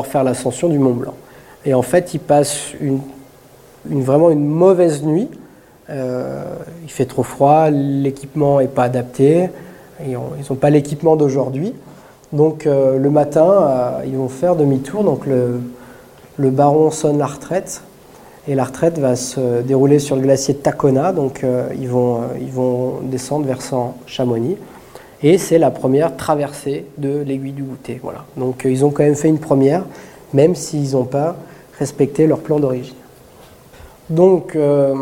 [0.01, 1.13] faire l'ascension du Mont Blanc.
[1.65, 3.01] Et en fait, ils passent une,
[3.85, 5.29] vraiment une mauvaise nuit.
[5.89, 6.43] Euh,
[6.83, 9.49] il fait trop froid, l'équipement n'est pas adapté,
[10.05, 11.73] ils n'ont pas l'équipement d'aujourd'hui.
[12.31, 15.03] Donc euh, le matin, euh, ils vont faire demi-tour.
[15.03, 15.59] Donc le,
[16.37, 17.81] le, baron sonne la retraite
[18.47, 21.11] et la retraite va se dérouler sur le glacier Tacona.
[21.11, 21.45] Donc
[21.77, 24.57] ils, vont, ils vont descendre versant Chamonix.
[25.23, 27.99] Et c'est la première traversée de l'aiguille du goûter.
[28.01, 28.25] Voilà.
[28.37, 29.83] Donc euh, ils ont quand même fait une première,
[30.33, 31.35] même s'ils n'ont pas
[31.77, 32.95] respecté leur plan d'origine.
[34.09, 34.95] Donc euh,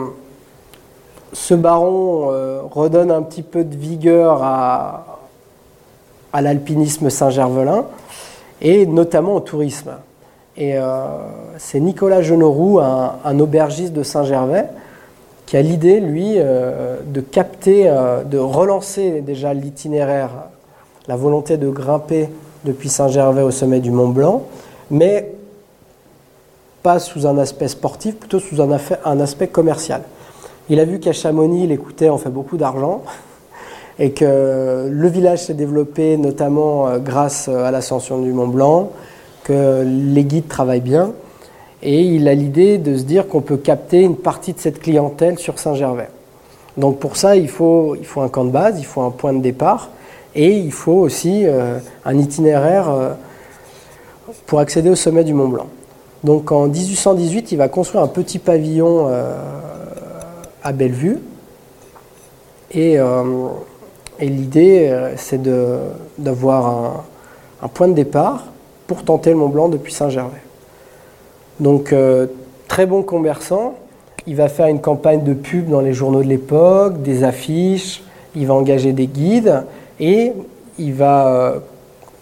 [1.32, 5.20] ce baron euh, redonne un petit peu de vigueur à,
[6.34, 7.86] à l'alpinisme Saint-Gervelin
[8.62, 9.92] et notamment au tourisme.
[10.58, 10.76] Et
[11.58, 14.66] c'est Nicolas Genoroux, un, aubergiste de Saint-Gervais,
[15.50, 17.92] qui a l'idée, lui, de capter,
[18.30, 20.30] de relancer déjà l'itinéraire,
[21.08, 22.30] la volonté de grimper
[22.66, 24.44] depuis Saint-Gervais au sommet du Mont Blanc,
[24.92, 25.32] mais
[26.84, 30.04] pas sous un aspect sportif, plutôt sous un, aspect commercial.
[30.70, 33.04] Il a vu qu'à Chamonix, l'écouter en fait beaucoup d'argent
[34.00, 38.92] et que le village s'est développé notamment euh, grâce à l'ascension du Mont Blanc,
[39.44, 41.14] que les guides travaillent bien.
[41.82, 45.40] Et il a l'idée de se dire qu'on peut capter une partie de cette clientèle
[45.40, 46.10] sur Saint-Gervais.
[46.78, 49.90] Donc pour ça, il faut, un camp de base, il faut un point de départ
[50.36, 53.10] et il faut aussi euh, un itinéraire euh,
[54.46, 55.68] pour accéder au sommet du Mont Blanc.
[56.24, 59.34] Donc en 1818, il va construire un petit pavillon euh,
[60.64, 61.20] à Bellevue.
[62.72, 63.00] Et,
[64.20, 65.42] l'idée, c'est
[66.20, 67.04] d'avoir
[67.64, 68.46] un, point de départ
[68.86, 70.42] pour tenter le Mont Blanc depuis Saint-Gervais.
[71.60, 71.94] Donc
[72.68, 73.74] très bon commerçant,
[74.28, 78.04] il va faire une campagne de pub dans les journaux de l'époque, des affiches,
[78.36, 79.64] il va engager des guides
[80.00, 80.34] et
[80.78, 81.60] il va, euh,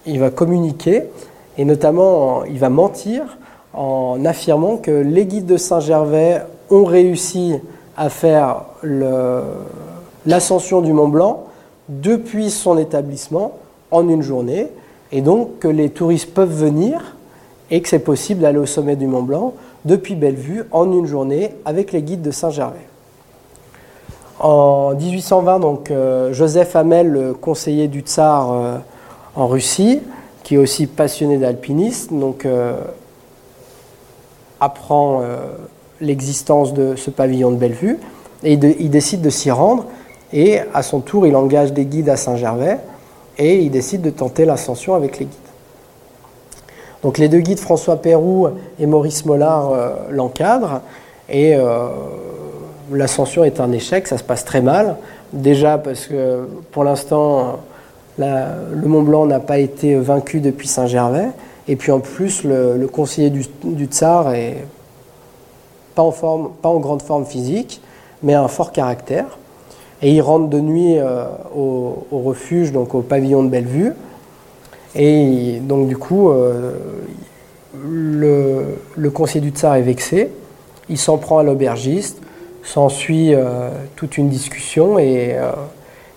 [0.05, 1.03] il va communiquer.
[1.57, 3.37] Et notamment il va mentir
[3.73, 7.55] en affirmant que les guides de Saint-Gervais ont réussi
[7.97, 8.61] à faire
[10.25, 11.43] l'ascension du Mont Blanc
[11.89, 13.53] depuis son établissement
[13.91, 14.67] en une journée.
[15.11, 17.16] Et donc que les touristes peuvent venir
[17.71, 19.53] et que c'est possible d'aller au sommet du Mont Blanc
[19.85, 22.87] depuis Bellevue en une journée avec les guides de Saint-Gervais.
[24.39, 28.77] En 1820, donc, euh, Joseph Hamel, le conseiller du tsar euh,
[29.35, 30.01] en Russie,
[30.43, 32.73] qui est aussi passionné d'alpinisme, euh,
[34.59, 35.21] apprend
[36.01, 37.99] l'existence de ce pavillon de Bellevue
[38.43, 39.85] et il décide de s'y rendre.
[40.33, 42.79] Et à son tour, il engage des guides à Saint-Gervais
[43.37, 45.46] et il décide de tenter l'ascension avec les guides.
[47.03, 48.47] Donc les deux guides, François Pérou
[48.79, 49.71] et Maurice Mollard,
[50.09, 50.81] l'encadrent
[51.29, 51.55] et
[52.91, 54.97] l'ascension est un échec, ça se passe très mal.
[55.31, 57.59] Déjà parce que pour l'instant,
[58.17, 61.29] le Mont Blanc n'a pas été vaincu depuis Saint-Gervais.
[61.67, 64.65] Et puis en plus, le, conseiller du, tsar est
[65.95, 67.81] pas en, forme, pas en grande forme physique,
[68.23, 69.37] mais un fort caractère.
[70.01, 73.93] Et il rentre de nuit euh, au, refuge, donc au pavillon de Bellevue.
[74.95, 76.73] Et donc du coup, euh,
[77.83, 78.63] le,
[78.95, 80.29] le conseiller du tsar est vexé.
[80.89, 82.21] Il s'en prend à l'aubergiste
[82.67, 85.51] S'ensuit euh, toute une discussion et, euh,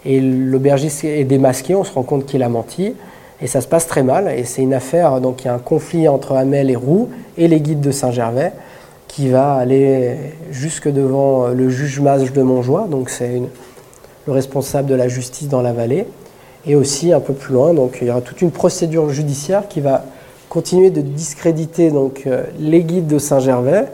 [0.04, 2.94] et l'aubergiste est démasqué, on se rend compte qu'il a menti
[3.40, 4.28] et ça se passe très mal.
[4.36, 7.46] Et c'est une affaire, donc il y a un conflit entre Hamel et Roux et
[7.46, 8.52] les guides de Saint-Gervais
[9.06, 10.16] qui va aller
[10.50, 13.40] jusque devant le juge Mage de Montjoie, donc c'est
[14.26, 16.06] le responsable de la justice dans la vallée,
[16.66, 19.80] et aussi un peu plus loin, donc il y aura toute une procédure judiciaire qui
[19.80, 20.04] va
[20.48, 23.86] continuer de discréditer donc, les guides de Saint-Gervais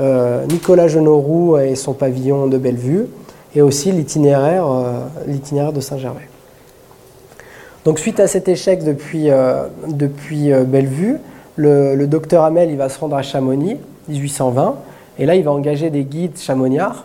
[0.00, 3.06] euh, Nicolas Genoroux et son pavillon de Bellevue,
[3.54, 6.28] et aussi l'itinéraire, euh, de Saint-Gervais.
[7.84, 11.18] Donc suite à cet échec depuis, euh, depuis Bellevue,
[11.56, 13.76] le, docteur Hamel il va se rendre à Chamonix,
[14.08, 14.76] 1820,
[15.18, 17.04] et là il va engager des guides chamoniards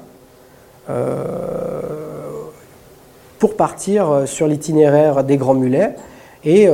[3.54, 5.96] partir sur l'itinéraire des Grands Mulets.
[6.44, 6.68] Et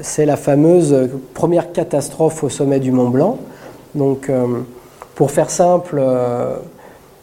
[0.00, 3.38] c'est la fameuse première catastrophe au sommet du Mont Blanc.
[3.94, 4.30] Donc
[5.18, 6.58] pour faire simple, euh,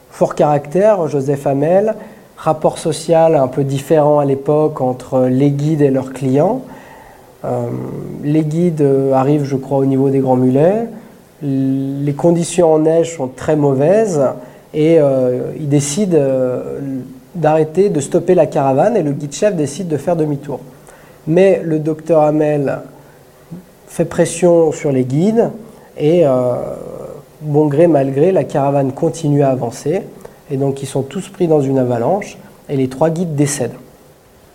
[0.10, 1.95] fort caractère, Joseph Hamel,
[2.36, 6.63] rapport social un peu différent à l'époque entre les guides et leurs clients.
[7.45, 7.67] Euh,
[8.21, 10.89] les guides euh, arrivent, je crois, au niveau des Grands Mulets.
[11.41, 14.21] Les conditions en neige sont très mauvaises
[14.73, 14.97] et
[15.58, 16.17] ils décident
[17.36, 20.60] d'arrêter, de stopper la caravane et le guide-chef décide de faire demi-tour.
[21.28, 22.80] Mais le docteur Hamel
[23.88, 25.52] fait pression sur les guides
[25.98, 26.24] et
[27.41, 30.02] bon gré, mal gré, la caravane continue à avancer.
[30.52, 32.38] Et donc ils sont tous pris dans une avalanche
[32.69, 33.78] et les trois guides décèdent.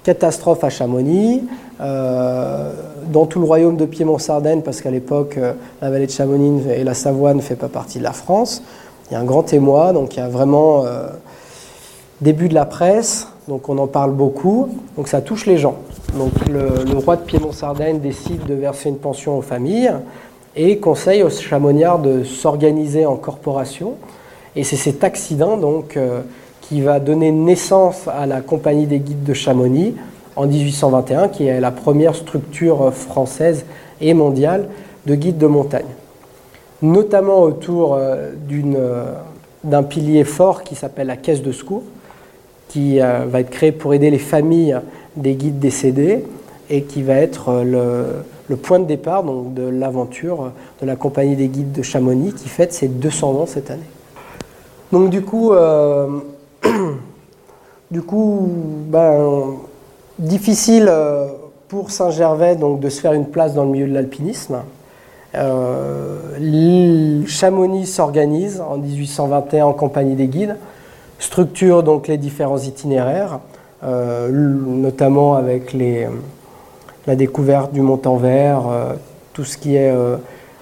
[0.02, 1.42] Catastrophe à Chamonix,
[1.80, 2.72] euh,
[3.12, 6.84] dans tout le royaume de Piémont-Sardaigne, parce qu'à l'époque, euh, la vallée de Chamonix et
[6.84, 8.62] la Savoie ne fait pas partie de la France.
[9.10, 11.08] Il y a un grand émoi, donc il y a vraiment euh,
[12.20, 15.76] début de la presse, donc on en parle beaucoup, donc ça touche les gens.
[16.16, 19.90] Donc le, roi de Piémont-Sardaigne décide de verser une pension aux familles
[20.56, 23.94] et conseille aux chamoniards de s'organiser en corporation.
[24.56, 26.20] Et c'est cet accident donc euh,
[26.60, 29.94] qui va donner naissance à la Compagnie des guides de Chamonix
[30.36, 33.64] en 1821, qui est la première structure française
[34.00, 34.68] et mondiale
[35.06, 35.86] de guides de montagne.
[36.82, 39.14] Notamment autour euh, euh,
[39.62, 41.82] d'un pilier fort qui s'appelle la caisse de secours,
[42.70, 44.78] qui va être créé pour aider les familles
[45.16, 46.24] des guides décédés
[46.70, 50.50] et qui va être le, le point de départ donc, de l'aventure
[50.82, 53.80] de la compagnie des guides de Chamonix qui fête ses 200 ans cette année.
[54.90, 56.18] Donc du coup, euh,
[57.92, 58.50] du coup
[58.88, 59.54] ben,
[60.18, 61.28] difficile euh,
[61.68, 64.58] pour Saint-Gervais donc, de se faire une place dans le milieu de l'alpinisme.
[65.36, 70.56] Euh, Chamonix s'organise en 1821 en compagnie des guides,
[71.20, 73.38] structure donc les différents itinéraires,
[73.82, 76.08] notamment avec les,
[77.06, 78.62] la découverte du Mont-en-Vert,
[79.32, 79.94] tout ce qui est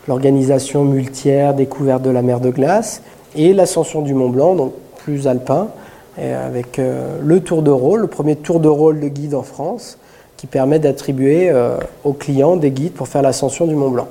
[0.07, 3.03] l'organisation multière, découverte de la mer de glace,
[3.35, 5.69] et l'ascension du Mont Blanc, donc plus alpin,
[6.17, 9.99] avec euh, le tour de rôle, le premier tour de rôle de guide en France,
[10.37, 14.09] qui permet d'attribuer euh, aux clients des guides pour faire l'ascension du Mont Blanc.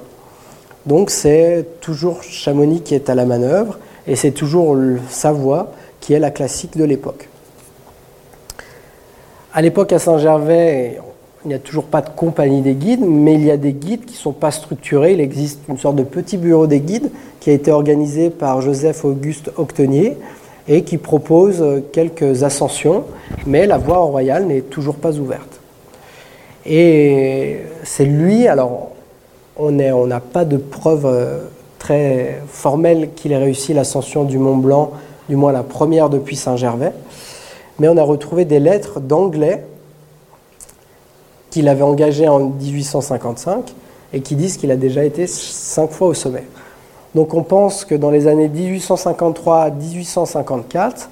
[0.86, 4.78] Donc c'est toujours Chamonix qui est à la manœuvre, et c'est toujours
[5.10, 7.30] Savoie qui est la classique de l'époque.
[9.54, 11.00] À l'époque à Saint-Gervais,
[11.46, 14.06] il n'y a toujours pas de compagnie des guides, mais il y a des guides
[14.06, 15.14] qui ne sont pas structurés.
[15.14, 19.52] Il existe une sorte de petit bureau des guides qui a été organisé par Joseph-Auguste
[19.58, 20.18] Octenier
[20.68, 23.06] et qui propose quelques ascensions,
[23.46, 25.62] mais la voie royale n'est toujours pas ouverte.
[26.66, 28.92] Et c'est lui, alors
[29.56, 31.40] on n'a pas de preuve euh,
[31.80, 34.92] très formelle qu'il ait réussi l'ascension du Mont Blanc,
[35.30, 36.94] du moins la première depuis Saint-Gervais,
[37.80, 39.66] mais on a retrouvé des lettres d'anglais
[41.50, 43.74] qu'il avait engagé en 1855
[44.13, 46.44] et qui disent qu'il a déjà été cinq fois au sommet.
[47.16, 51.10] Donc on pense que dans les années 1853 à 1854,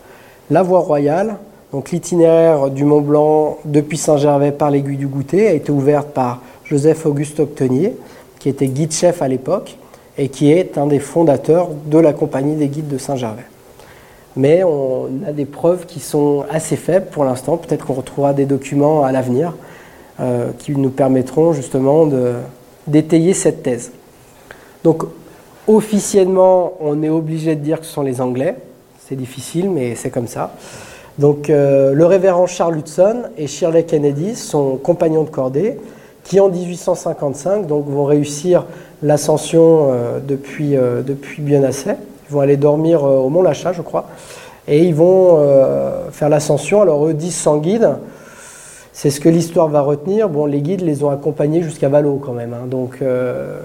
[0.51, 1.37] la voie royale,
[1.71, 6.41] donc l'itinéraire du Mont Blanc depuis Saint-Gervais par l'aiguille du Goûter, a été ouverte par
[6.65, 7.95] Joseph-Auguste Octenier,
[8.39, 9.77] qui était guide-chef à l'époque
[10.17, 13.45] et qui est un des fondateurs de la compagnie des guides de Saint-Gervais.
[14.35, 18.45] Mais on a des preuves qui sont assez faibles pour l'instant, peut-être qu'on retrouvera des
[18.45, 19.53] documents à l'avenir
[20.19, 22.07] euh, qui nous permettront justement
[22.87, 23.91] d'étayer cette thèse.
[24.83, 25.03] Donc
[25.67, 28.55] officiellement, on est obligé de dire que ce sont les Anglais.
[28.99, 30.53] C'est difficile, mais c'est comme ça.
[31.17, 35.79] Donc euh, le révérend Charles Hudson et Shirley Kennedy sont compagnons de cordée
[36.25, 38.65] qui en 1855 donc, vont réussir
[39.01, 41.91] l'ascension euh, depuis, depuis assez.
[42.29, 44.05] Ils vont aller dormir au Mont Lachat, je crois,
[44.67, 45.39] et ils vont
[46.11, 46.81] faire l'ascension.
[46.81, 47.97] Alors eux disent sans guide,
[48.95, 50.29] c'est ce que l'histoire va retenir.
[50.29, 52.65] Bon, les guides les ont accompagnés jusqu'à Valo quand même, hein.
[52.65, 53.59] donc euh,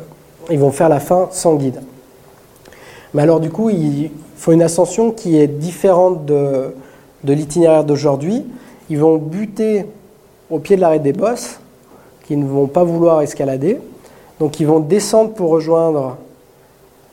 [0.50, 1.80] ils vont faire la fin sans guide.
[3.14, 6.74] Mais alors du coup, il faut une ascension qui est différente de,
[7.22, 8.44] l'itinéraire d'aujourd'hui.
[8.90, 9.86] Ils vont buter
[10.50, 11.60] au pied de l'arrêt des bosses,
[12.26, 13.78] qui ne vont pas vouloir escalader.
[14.40, 16.16] Donc ils vont descendre pour rejoindre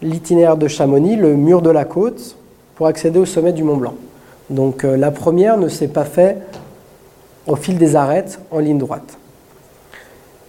[0.01, 2.35] l'itinéraire de Chamonix, le mur de la côte,
[2.75, 3.95] pour accéder au sommet du Mont Blanc.
[4.49, 6.59] Donc euh, la première ne s'est pas faite
[7.47, 9.17] au fil des arêtes en ligne droite.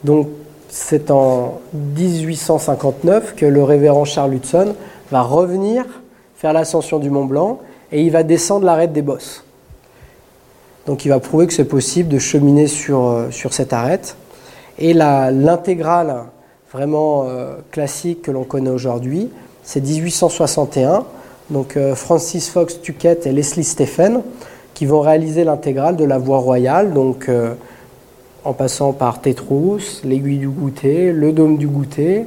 [0.04, 0.28] Donc
[0.68, 4.74] c'est en 1859 que le révérend Charles Hudson
[5.11, 5.84] va revenir
[6.37, 9.44] faire l'ascension du Mont Blanc et il va descendre l'arête des bosses.
[10.87, 14.16] Donc il va prouver que c'est possible de cheminer sur, euh, sur cette arête.
[14.78, 16.24] Et l'intégrale
[16.72, 19.31] vraiment euh, classique que l'on connaît aujourd'hui,
[19.62, 21.04] c'est 1861.
[21.50, 24.22] Donc euh, Francis Fox Tuckett et Leslie Stephen
[24.74, 27.54] qui vont réaliser l'intégrale de la voie royale, donc euh,
[28.44, 32.26] en passant par Tétrousse, l'aiguille du goûter, le dôme du goûter,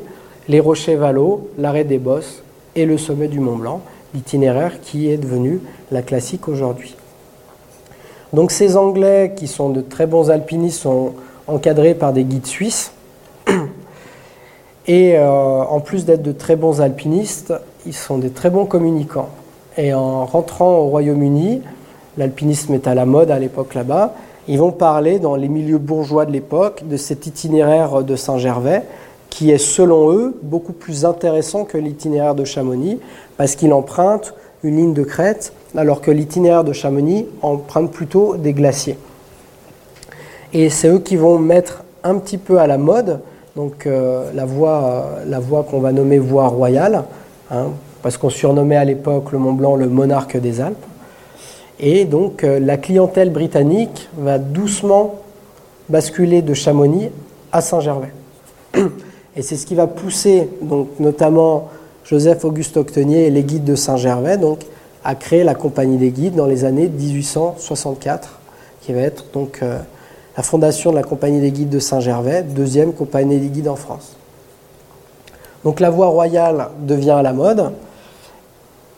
[0.49, 2.43] les rochers Valo, l'arrêt des Bosses
[2.75, 3.81] et le sommet du Mont Blanc,
[4.13, 6.97] l'itinéraire qui est devenu la classique aujourd'hui.
[8.33, 11.13] Donc ces Anglais, qui sont de très bons alpinistes, sont
[11.47, 12.91] encadrés par des guides suisses.
[14.87, 17.53] Et euh, en plus d'être de très bons alpinistes,
[17.85, 19.29] ils sont des très bons communicants.
[19.77, 21.61] Et en rentrant au Royaume-Uni,
[22.17, 24.15] l'alpinisme est à la mode à l'époque là-bas.
[24.47, 28.83] Ils vont parler dans les milieux bourgeois de l'époque de cet itinéraire de Saint-Gervais
[29.29, 32.99] qui est selon eux beaucoup plus intéressant que l'itinéraire de Chamonix
[33.37, 38.53] parce qu'il emprunte une ligne de crête alors que l'itinéraire de Chamonix emprunte plutôt des
[38.53, 38.97] glaciers.
[40.53, 43.21] Et c'est eux qui vont mettre un petit peu à la mode
[43.55, 47.03] donc euh, la voie, qu'on va nommer voie royale,
[47.49, 47.67] hein,
[48.01, 50.85] parce qu'on surnommait à l'époque le Mont Blanc le monarque des Alpes.
[51.79, 55.15] Et donc euh, la clientèle britannique va doucement
[55.89, 57.09] basculer de Chamonix
[57.51, 58.13] à Saint-Gervais.
[59.35, 61.69] Et c'est ce qui va pousser donc, notamment
[62.03, 64.59] Joseph-Auguste Octenier et les guides de Saint-Gervais donc,
[65.03, 68.39] à créer la compagnie des guides dans les années 1864,
[68.81, 69.79] qui va être donc euh,
[70.37, 74.15] la fondation de la compagnie des guides de Saint-Gervais, deuxième compagnie des guides en France.
[75.63, 77.71] Donc la voie royale devient à la mode.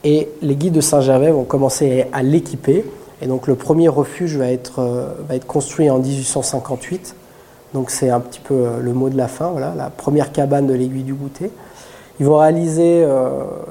[0.03, 2.85] Et les guides de Saint-Gervais vont commencer à l'équiper.
[3.21, 7.15] Et donc le premier refuge va être, euh, construit en 1858.
[7.73, 10.73] Donc c'est un petit peu le mot de la fin, voilà, la première cabane de
[10.73, 11.49] l'aiguille du goûter.
[12.19, 13.03] Ils vont réaliser,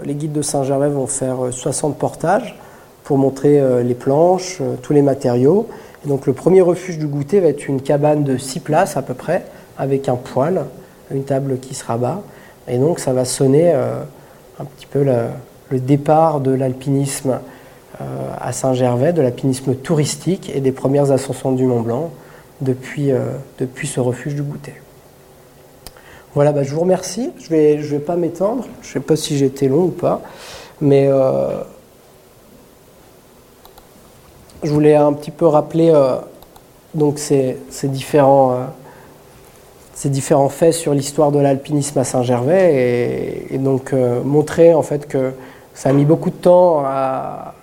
[0.05, 2.59] les guides de Saint-Gervais vont faire 60 portages
[3.05, 5.69] pour montrer les planches, tous les matériaux.
[6.05, 9.15] Donc le premier refuge du goûter va être une cabane de 6 places à peu
[9.15, 9.45] près,
[9.79, 10.65] avec un poêle,
[11.11, 12.23] une table qui se rabat.
[12.69, 17.39] Et donc ça va sonner un petit peu le départ de l'alpinisme
[18.01, 18.05] euh,
[18.41, 22.11] à Saint-Gervais, de l'alpinisme touristique et des premières ascensions du Mont Blanc
[22.63, 23.27] depuis, euh,
[23.59, 24.75] depuis ce refuge du goûter.
[26.35, 27.31] Voilà, bah, je vous remercie.
[27.39, 28.65] Je ne vais, pas m'étendre.
[28.81, 30.23] Je ne sais pas si j'ai été long ou pas.
[30.81, 31.63] Mais euh,
[34.63, 35.93] je voulais un petit peu rappeler
[36.95, 38.57] donc ces, différents,
[39.95, 43.93] ces différents faits sur l'histoire de l'alpinisme à Saint-Gervais et, donc
[44.25, 45.33] montrer en fait que
[45.75, 47.55] ça a mis beaucoup de temps à,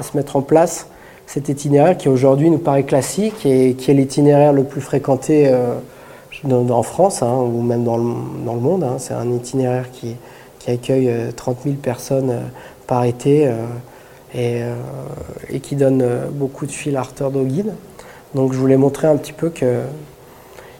[0.00, 0.86] se mettre en place
[1.26, 5.74] cet itinéraire qui aujourd'hui nous paraît classique et qui est l'itinéraire le plus fréquenté euh,
[6.50, 8.04] en France hein, ou même dans le,
[8.44, 8.84] dans le monde.
[8.84, 8.96] Hein.
[8.98, 10.16] C'est un itinéraire qui,
[10.58, 12.40] qui accueille 30 euh, 000 personnes euh,
[12.86, 13.50] par été
[14.34, 14.62] et,
[15.50, 17.74] et, qui donne beaucoup de fil à retordre aux guides.
[18.34, 19.82] Donc je voulais montrer un petit peu que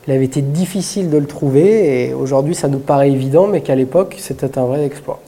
[0.07, 3.77] il avait été difficile de le trouver et aujourd'hui ça nous paraît évident mais qu'à
[3.77, 5.22] l'époque c'était un vrai exploit.